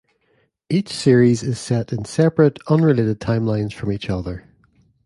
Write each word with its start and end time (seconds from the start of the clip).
Each 0.67 0.89
series 0.89 1.43
is 1.43 1.59
set 1.59 1.93
in 1.93 2.05
separate, 2.05 2.57
unrelated 2.67 3.19
timelines 3.19 3.71
from 3.71 3.91
each 3.91 4.09
other. 4.09 4.47